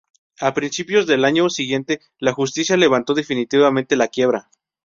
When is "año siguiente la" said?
1.25-2.33